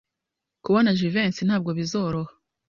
Kubona 0.63 0.95
Jivency 0.97 1.41
ntabwo 1.47 1.69
bizoroha. 1.77 2.31